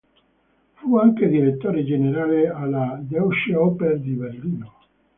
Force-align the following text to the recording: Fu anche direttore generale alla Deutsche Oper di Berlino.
Fu 0.73 0.97
anche 0.97 1.27
direttore 1.29 1.83
generale 1.85 2.49
alla 2.49 2.97
Deutsche 2.99 3.53
Oper 3.53 3.99
di 3.99 4.13
Berlino. 4.13 4.73